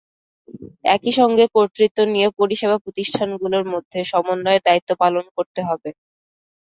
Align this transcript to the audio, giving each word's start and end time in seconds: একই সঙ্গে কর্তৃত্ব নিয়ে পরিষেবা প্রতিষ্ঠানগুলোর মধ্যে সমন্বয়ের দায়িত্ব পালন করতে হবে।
একই 0.87 1.11
সঙ্গে 1.19 1.45
কর্তৃত্ব 1.55 1.99
নিয়ে 2.13 2.27
পরিষেবা 2.39 2.77
প্রতিষ্ঠানগুলোর 2.83 3.65
মধ্যে 3.73 3.99
সমন্বয়ের 4.11 4.65
দায়িত্ব 4.67 4.89
পালন 5.01 5.25
করতে 5.37 5.61
হবে। 5.67 5.89